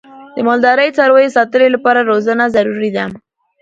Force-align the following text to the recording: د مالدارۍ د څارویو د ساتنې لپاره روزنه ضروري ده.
د 0.35 0.37
مالدارۍ 0.47 0.87
د 0.89 0.93
څارویو 0.97 1.31
د 1.31 1.35
ساتنې 1.37 1.67
لپاره 1.75 2.07
روزنه 2.11 2.45
ضروري 2.55 2.89
ده. 2.97 3.05